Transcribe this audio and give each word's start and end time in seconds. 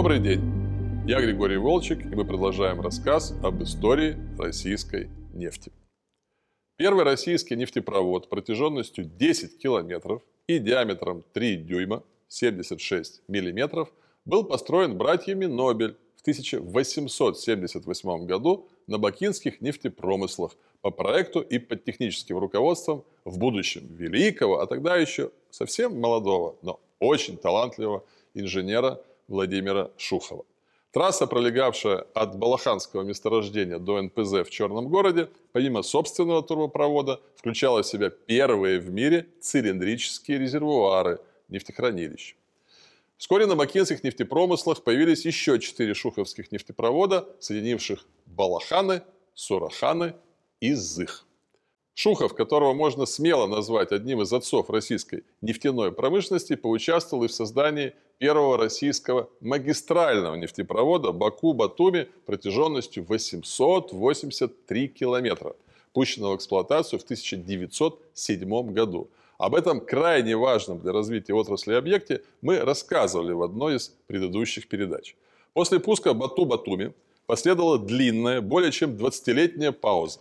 Добрый 0.00 0.18
день! 0.18 0.40
Я 1.06 1.20
Григорий 1.20 1.58
Волчек, 1.58 2.00
и 2.00 2.14
мы 2.14 2.24
продолжаем 2.24 2.80
рассказ 2.80 3.34
об 3.42 3.62
истории 3.62 4.16
российской 4.38 5.10
нефти. 5.34 5.70
Первый 6.78 7.04
российский 7.04 7.54
нефтепровод 7.54 8.30
протяженностью 8.30 9.04
10 9.04 9.58
километров 9.58 10.22
и 10.46 10.58
диаметром 10.58 11.22
3 11.34 11.58
дюйма, 11.58 12.02
76 12.28 13.24
миллиметров, 13.28 13.92
был 14.24 14.44
построен 14.44 14.96
братьями 14.96 15.44
Нобель 15.44 15.98
в 16.16 16.22
1878 16.22 18.24
году 18.24 18.68
на 18.86 18.96
бакинских 18.96 19.60
нефтепромыслах 19.60 20.56
по 20.80 20.90
проекту 20.90 21.42
и 21.42 21.58
под 21.58 21.84
техническим 21.84 22.38
руководством 22.38 23.04
в 23.26 23.36
будущем 23.36 23.86
великого, 23.96 24.60
а 24.60 24.66
тогда 24.66 24.96
еще 24.96 25.30
совсем 25.50 26.00
молодого, 26.00 26.56
но 26.62 26.80
очень 27.00 27.36
талантливого 27.36 28.02
инженера 28.32 28.98
Владимира 29.30 29.90
Шухова. 29.96 30.44
Трасса, 30.92 31.26
пролегавшая 31.28 31.98
от 32.14 32.36
Балаханского 32.36 33.02
месторождения 33.02 33.78
до 33.78 34.02
НПЗ 34.02 34.44
в 34.44 34.50
Черном 34.50 34.88
городе, 34.88 35.28
помимо 35.52 35.82
собственного 35.82 36.42
трубопровода, 36.42 37.20
включала 37.36 37.82
в 37.82 37.86
себя 37.86 38.10
первые 38.10 38.80
в 38.80 38.90
мире 38.90 39.28
цилиндрические 39.40 40.38
резервуары 40.38 41.20
нефтехранилищ. 41.48 42.34
Вскоре 43.18 43.46
на 43.46 43.54
бакинских 43.54 44.02
нефтепромыслах 44.02 44.82
появились 44.82 45.24
еще 45.24 45.60
четыре 45.60 45.94
шуховских 45.94 46.50
нефтепровода, 46.50 47.28
соединивших 47.38 48.04
Балаханы, 48.26 49.02
Сураханы 49.34 50.14
и 50.58 50.74
Зых. 50.74 51.24
Шухов, 52.02 52.32
которого 52.32 52.72
можно 52.72 53.04
смело 53.04 53.46
назвать 53.46 53.92
одним 53.92 54.22
из 54.22 54.32
отцов 54.32 54.70
российской 54.70 55.22
нефтяной 55.42 55.92
промышленности, 55.92 56.56
поучаствовал 56.56 57.24
и 57.24 57.28
в 57.28 57.32
создании 57.34 57.92
первого 58.16 58.56
российского 58.56 59.28
магистрального 59.40 60.34
нефтепровода 60.34 61.12
Баку-Батуми 61.12 62.08
протяженностью 62.24 63.04
883 63.04 64.88
километра, 64.88 65.54
пущенного 65.92 66.32
в 66.32 66.36
эксплуатацию 66.36 66.98
в 67.00 67.02
1907 67.02 68.72
году. 68.72 69.10
Об 69.36 69.54
этом 69.54 69.82
крайне 69.82 70.38
важном 70.38 70.80
для 70.80 70.92
развития 70.92 71.34
отрасли 71.34 71.74
объекте 71.74 72.22
мы 72.40 72.60
рассказывали 72.60 73.32
в 73.32 73.42
одной 73.42 73.76
из 73.76 73.94
предыдущих 74.06 74.68
передач. 74.68 75.16
После 75.52 75.78
пуска 75.80 76.14
Бату-Батуми 76.14 76.94
последовала 77.26 77.78
длинная, 77.78 78.40
более 78.40 78.72
чем 78.72 78.92
20-летняя 78.96 79.72
пауза. 79.72 80.20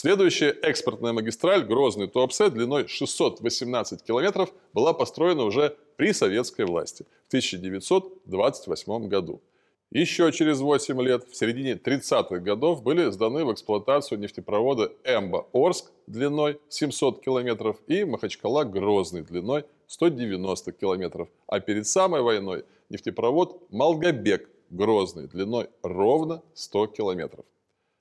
Следующая 0.00 0.50
экспортная 0.62 1.12
магистраль 1.12 1.64
Грозный 1.64 2.06
Туапсе 2.06 2.50
длиной 2.50 2.86
618 2.86 4.04
километров 4.04 4.52
была 4.72 4.92
построена 4.92 5.42
уже 5.42 5.76
при 5.96 6.12
советской 6.12 6.66
власти 6.66 7.04
в 7.24 7.26
1928 7.26 9.08
году. 9.08 9.42
Еще 9.90 10.30
через 10.30 10.60
8 10.60 11.02
лет, 11.02 11.24
в 11.28 11.34
середине 11.34 11.72
30-х 11.72 12.38
годов, 12.38 12.84
были 12.84 13.10
сданы 13.10 13.44
в 13.44 13.52
эксплуатацию 13.52 14.20
нефтепроводы 14.20 14.92
Эмба-Орск 15.02 15.90
длиной 16.06 16.60
700 16.68 17.20
километров 17.20 17.78
и 17.88 18.04
Махачкала-Грозный 18.04 19.22
длиной 19.22 19.64
190 19.88 20.70
километров. 20.74 21.28
А 21.48 21.58
перед 21.58 21.88
самой 21.88 22.22
войной 22.22 22.64
нефтепровод 22.88 23.68
Малгобек 23.72 24.48
Грозный 24.70 25.26
длиной 25.26 25.70
ровно 25.82 26.40
100 26.54 26.86
километров. 26.86 27.44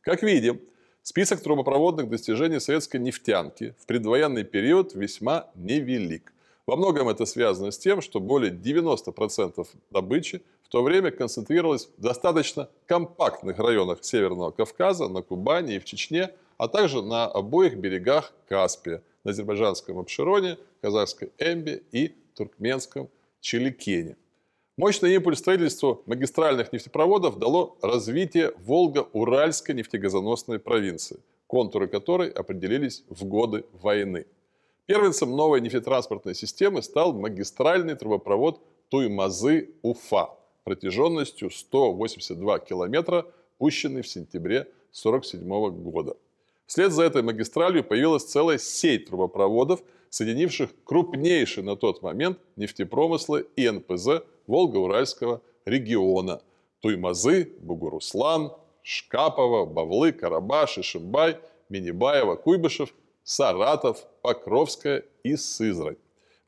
Как 0.00 0.22
видим, 0.22 0.58
Список 1.04 1.40
трубопроводных 1.40 2.08
достижений 2.08 2.60
советской 2.60 2.98
нефтянки 2.98 3.74
в 3.80 3.86
предвоенный 3.86 4.44
период 4.44 4.94
весьма 4.94 5.50
невелик. 5.56 6.32
Во 6.64 6.76
многом 6.76 7.08
это 7.08 7.26
связано 7.26 7.72
с 7.72 7.78
тем, 7.78 8.00
что 8.00 8.20
более 8.20 8.52
90% 8.52 9.66
добычи 9.90 10.42
в 10.62 10.68
то 10.68 10.80
время 10.80 11.10
концентрировалось 11.10 11.88
в 11.98 12.00
достаточно 12.00 12.68
компактных 12.86 13.58
районах 13.58 14.04
Северного 14.04 14.52
Кавказа, 14.52 15.08
на 15.08 15.22
Кубани 15.22 15.74
и 15.74 15.80
в 15.80 15.84
Чечне, 15.84 16.30
а 16.56 16.68
также 16.68 17.02
на 17.02 17.24
обоих 17.24 17.78
берегах 17.78 18.32
Каспия, 18.48 19.02
на 19.24 19.32
азербайджанском 19.32 19.98
Абшироне, 19.98 20.56
казахской 20.80 21.32
Эмбе 21.38 21.82
и 21.90 22.14
туркменском 22.36 23.08
Чиликене. 23.40 24.16
Мощный 24.82 25.14
импульс 25.14 25.38
строительству 25.38 26.02
магистральных 26.06 26.72
нефтепроводов 26.72 27.38
дало 27.38 27.76
развитие 27.82 28.52
Волго-Уральской 28.66 29.76
нефтегазоносной 29.76 30.58
провинции, 30.58 31.20
контуры 31.46 31.86
которой 31.86 32.28
определились 32.28 33.04
в 33.08 33.24
годы 33.24 33.64
войны. 33.80 34.26
Первенцем 34.86 35.36
новой 35.36 35.60
нефтетранспортной 35.60 36.34
системы 36.34 36.82
стал 36.82 37.12
магистральный 37.12 37.94
трубопровод 37.94 38.60
Туймазы-Уфа 38.90 40.30
протяженностью 40.64 41.52
182 41.52 42.58
километра, 42.58 43.24
пущенный 43.58 44.02
в 44.02 44.08
сентябре 44.08 44.62
1947 44.62 45.90
года. 45.92 46.16
Вслед 46.66 46.90
за 46.90 47.04
этой 47.04 47.22
магистралью 47.22 47.84
появилась 47.84 48.24
целая 48.24 48.58
сеть 48.58 49.06
трубопроводов, 49.06 49.80
соединивших 50.10 50.70
крупнейшие 50.82 51.62
на 51.62 51.76
тот 51.76 52.02
момент 52.02 52.40
нефтепромыслы 52.56 53.46
и 53.54 53.70
НПЗ 53.70 54.24
Волго-Уральского 54.46 55.40
региона. 55.64 56.42
Туймазы, 56.80 57.52
Бугуруслан, 57.60 58.52
Шкапова, 58.82 59.66
Бавлы, 59.66 60.12
Карабаш, 60.12 60.78
Ишимбай, 60.78 61.38
Минибаева, 61.68 62.36
Куйбышев, 62.36 62.92
Саратов, 63.22 64.04
Покровская 64.22 65.04
и 65.22 65.36
Сызрань. 65.36 65.96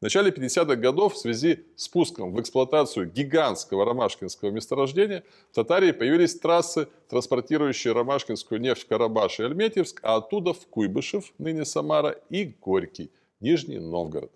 В 0.00 0.02
начале 0.02 0.30
50-х 0.30 0.76
годов 0.76 1.14
в 1.14 1.18
связи 1.18 1.64
с 1.76 1.88
пуском 1.88 2.34
в 2.34 2.40
эксплуатацию 2.40 3.10
гигантского 3.10 3.86
ромашкинского 3.86 4.50
месторождения 4.50 5.24
в 5.50 5.54
Татарии 5.54 5.92
появились 5.92 6.38
трассы, 6.38 6.88
транспортирующие 7.08 7.94
ромашкинскую 7.94 8.60
нефть 8.60 8.82
в 8.82 8.88
Карабаш 8.88 9.40
и 9.40 9.44
Альметьевск, 9.44 10.00
а 10.02 10.16
оттуда 10.16 10.52
в 10.52 10.66
Куйбышев, 10.66 11.32
ныне 11.38 11.64
Самара, 11.64 12.10
и 12.28 12.44
Горький, 12.60 13.10
Нижний 13.40 13.78
Новгород. 13.78 14.30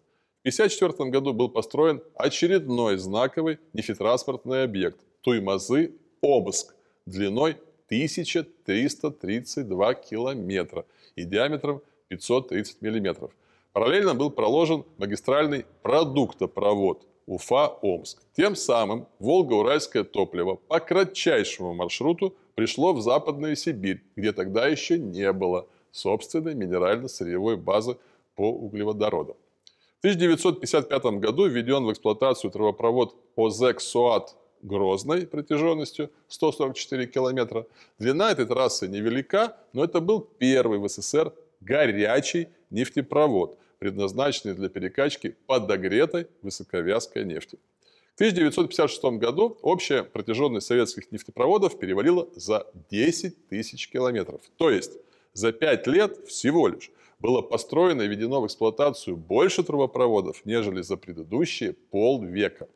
1954 0.48 1.10
году 1.10 1.34
был 1.34 1.50
построен 1.50 2.00
очередной 2.14 2.96
знаковый 2.96 3.58
нефтетранспортный 3.74 4.64
объект– 4.64 4.98
Туймазы-Обыск 5.22 6.74
длиной 7.06 7.56
1332 7.86 9.94
километра 9.94 10.84
и 11.16 11.24
диаметром 11.24 11.82
530 12.08 12.82
миллиметров. 12.82 13.30
Параллельно 13.72 14.14
был 14.14 14.30
проложен 14.30 14.84
магистральный 14.96 15.66
продуктопровод 15.82 17.06
Уфа-Омск. 17.26 18.22
Тем 18.34 18.56
самым 18.56 19.06
Волго-Уральское 19.18 20.04
топливо 20.04 20.56
по 20.56 20.80
кратчайшему 20.80 21.74
маршруту 21.74 22.34
пришло 22.54 22.94
в 22.94 23.02
Западную 23.02 23.56
Сибирь, 23.56 24.02
где 24.16 24.32
тогда 24.32 24.66
еще 24.66 24.98
не 24.98 25.30
было 25.32 25.66
собственной 25.92 26.54
минерально-сырьевой 26.54 27.56
базы 27.56 27.98
по 28.34 28.50
углеводородам. 28.50 29.36
В 29.98 30.06
1955 30.06 31.18
году 31.18 31.48
введен 31.48 31.84
в 31.84 31.90
эксплуатацию 31.90 32.52
трубопровод 32.52 33.16
ОЗЭК-СУАТ 33.36 34.36
Грозной 34.62 35.26
протяженностью 35.26 36.12
144 36.28 37.06
километра. 37.06 37.66
Длина 37.98 38.30
этой 38.30 38.46
трассы 38.46 38.86
невелика, 38.86 39.56
но 39.72 39.82
это 39.82 40.00
был 40.00 40.20
первый 40.20 40.78
в 40.78 40.88
СССР 40.88 41.32
горячий 41.60 42.46
нефтепровод, 42.70 43.58
предназначенный 43.80 44.54
для 44.54 44.68
перекачки 44.68 45.36
подогретой 45.46 46.28
высоковязкой 46.42 47.24
нефти. 47.24 47.58
В 48.12 48.20
1956 48.20 49.02
году 49.18 49.58
общая 49.62 50.04
протяженность 50.04 50.68
советских 50.68 51.10
нефтепроводов 51.10 51.76
перевалила 51.76 52.28
за 52.36 52.68
10 52.90 53.48
тысяч 53.48 53.88
километров. 53.88 54.42
То 54.58 54.70
есть 54.70 54.92
за 55.32 55.52
5 55.52 55.86
лет 55.86 56.26
всего 56.26 56.68
лишь 56.68 56.90
было 57.20 57.42
построено 57.42 58.02
и 58.02 58.08
введено 58.08 58.40
в 58.40 58.46
эксплуатацию 58.46 59.16
больше 59.16 59.62
трубопроводов, 59.62 60.42
нежели 60.44 60.82
за 60.82 60.96
предыдущие 60.96 61.72
полвека. 61.72 62.68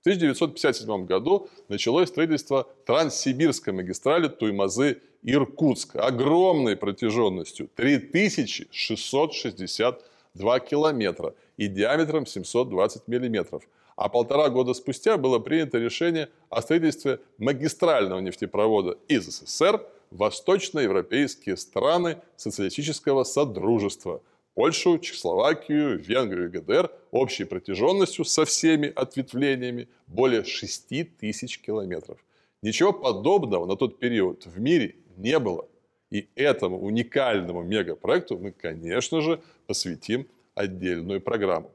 В 0.00 0.06
1957 0.06 1.06
году 1.06 1.48
началось 1.68 2.10
строительство 2.10 2.68
Транссибирской 2.84 3.72
магистрали 3.72 4.28
Туймазы-Иркутск 4.28 5.96
огромной 5.96 6.76
протяженностью 6.76 7.70
3662 7.74 10.60
километра 10.60 11.34
и 11.56 11.68
диаметром 11.68 12.26
720 12.26 13.08
миллиметров. 13.08 13.62
А 13.96 14.10
полтора 14.10 14.50
года 14.50 14.74
спустя 14.74 15.16
было 15.16 15.38
принято 15.38 15.78
решение 15.78 16.28
о 16.50 16.60
строительстве 16.60 17.20
магистрального 17.38 18.20
нефтепровода 18.20 18.98
из 19.08 19.24
СССР 19.24 19.80
восточноевропейские 20.14 21.56
страны 21.56 22.18
социалистического 22.36 23.24
содружества– 23.24 24.22
Польшу, 24.54 24.98
Чехословакию, 24.98 25.98
Венгрию 25.98 26.46
и 26.46 26.50
ГДР 26.50 26.90
общей 27.10 27.44
протяженностью 27.44 28.24
со 28.24 28.44
всеми 28.44 28.88
ответвлениями 28.88 29.88
более 30.06 30.44
6 30.44 31.16
тысяч 31.18 31.60
километров. 31.60 32.18
Ничего 32.62 32.92
подобного 32.92 33.66
на 33.66 33.76
тот 33.76 33.98
период 33.98 34.46
в 34.46 34.60
мире 34.60 34.94
не 35.16 35.38
было. 35.38 35.66
И 36.10 36.28
этому 36.36 36.80
уникальному 36.80 37.62
мегапроекту 37.62 38.38
мы, 38.38 38.52
конечно 38.52 39.20
же, 39.20 39.42
посвятим 39.66 40.28
отдельную 40.54 41.20
программу. 41.20 41.72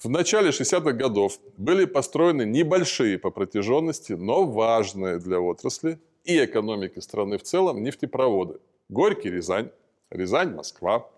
В 0.00 0.08
начале 0.08 0.50
60-х 0.50 0.92
годов 0.92 1.40
были 1.56 1.84
построены 1.84 2.44
небольшие 2.44 3.18
по 3.18 3.30
протяженности, 3.30 4.12
но 4.12 4.44
важные 4.44 5.18
для 5.18 5.40
отрасли 5.40 5.98
и 6.24 6.44
экономики 6.44 6.98
страны 7.00 7.38
в 7.38 7.42
целом 7.42 7.82
нефтепроводы. 7.82 8.60
Горький-Рязань, 8.88 9.70
Рязань-Москва, 10.10 11.10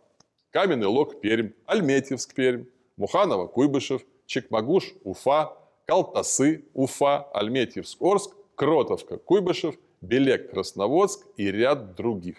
Каменный 0.51 0.87
Лог-Пермь, 0.87 1.53
Альметьевск-Пермь, 1.67 2.65
Муханово-Куйбышев, 2.97 4.03
Чекмагуш-Уфа, 4.27 5.53
Калтасы-Уфа, 5.87 7.29
Альметьевск-Орск, 7.33 8.33
Кротовка-Куйбышев, 8.57 9.77
Белек-Красноводск 10.01 11.27
и 11.37 11.51
ряд 11.51 11.95
других. 11.95 12.39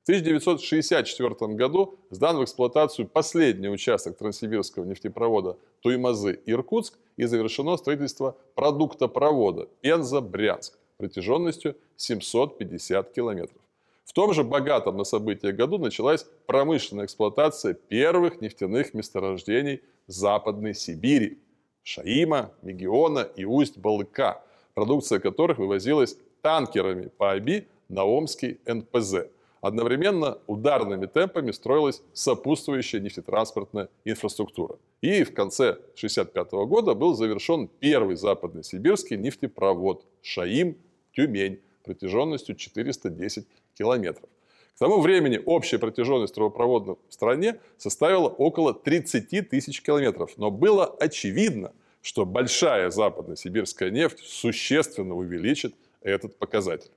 В 0.00 0.08
1964 0.08 1.54
году 1.54 1.94
сдан 2.10 2.36
в 2.36 2.42
эксплуатацию 2.42 3.06
последний 3.06 3.68
участок 3.68 4.18
транссибирского 4.18 4.84
нефтепровода 4.84 5.58
Туймазы-Иркутск 5.84 6.94
и 7.16 7.24
завершено 7.24 7.76
строительство 7.76 8.36
продуктопровода 8.56 9.68
Пенза-Брянск 9.80 10.74
протяженностью 10.96 11.76
750 11.96 13.12
километров. 13.12 13.60
В 14.04 14.12
том 14.12 14.32
же 14.34 14.44
богатом 14.44 14.96
на 14.96 15.04
события 15.04 15.52
году 15.52 15.78
началась 15.78 16.26
промышленная 16.46 17.06
эксплуатация 17.06 17.74
первых 17.74 18.40
нефтяных 18.40 18.94
месторождений 18.94 19.82
Западной 20.06 20.74
Сибири– 20.74 21.38
Шаима, 21.82 22.52
Мегиона 22.62 23.28
и 23.36 23.44
Усть-Балыка, 23.44 24.42
продукция 24.74 25.18
которых 25.18 25.58
вывозилась 25.58 26.16
танкерами 26.42 27.08
по 27.16 27.32
Аби 27.32 27.66
на 27.88 28.04
Омский 28.04 28.60
НПЗ– 28.66 29.26
Одновременно 29.62 30.38
ударными 30.48 31.06
темпами 31.06 31.52
строилась 31.52 32.02
сопутствующая 32.12 33.00
нефтетранспортная 33.00 33.88
инфраструктура. 34.04 34.76
И 35.00 35.22
в 35.22 35.32
конце 35.32 35.70
1965 35.70 36.52
года 36.66 36.94
был 36.94 37.14
завершен 37.14 37.68
первый 37.78 38.16
западный 38.16 38.64
сибирский 38.64 39.16
нефтепровод 39.16 40.04
Шаим-Тюмень 40.22 41.60
протяженностью 41.84 42.56
410 42.56 43.46
километров. 43.78 44.28
К 44.74 44.78
тому 44.80 45.00
времени 45.00 45.40
общая 45.46 45.78
протяженность 45.78 46.34
трубопровода 46.34 46.96
в 47.08 47.14
стране 47.14 47.60
составила 47.76 48.26
около 48.26 48.74
30 48.74 49.48
тысяч 49.48 49.80
километров. 49.80 50.32
Но 50.38 50.50
было 50.50 50.86
очевидно, 50.86 51.72
что 52.00 52.26
большая 52.26 52.90
западно-сибирская 52.90 53.90
нефть 53.90 54.18
существенно 54.24 55.14
увеличит 55.14 55.76
этот 56.00 56.36
показатель. 56.36 56.90